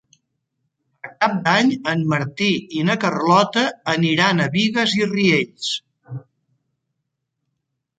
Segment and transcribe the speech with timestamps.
[1.03, 3.67] Per Cap d'Any en Martí i na Carlota
[3.97, 5.75] aniran a Bigues i Riells.